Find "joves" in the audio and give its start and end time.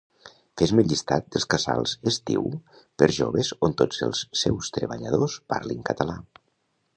3.19-3.53